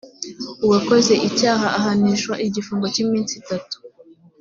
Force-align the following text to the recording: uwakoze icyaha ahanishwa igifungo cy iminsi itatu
uwakoze 0.65 1.13
icyaha 1.27 1.67
ahanishwa 1.77 2.33
igifungo 2.47 2.85
cy 2.93 3.01
iminsi 3.03 3.33
itatu 3.41 3.75